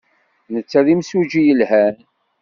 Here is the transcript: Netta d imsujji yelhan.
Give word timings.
Netta 0.53 0.79
d 0.85 0.87
imsujji 0.93 1.41
yelhan. 1.43 1.95